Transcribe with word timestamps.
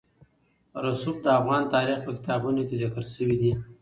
رسوب 0.85 1.15
د 1.21 1.27
افغان 1.39 1.63
تاریخ 1.75 1.97
په 2.05 2.11
کتابونو 2.17 2.61
کې 2.67 2.75
ذکر 2.81 3.03
شوي 3.15 3.35
دي. 3.41 3.51